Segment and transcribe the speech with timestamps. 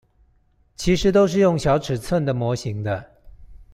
[0.77, 3.17] 其實都是用小尺寸的模型的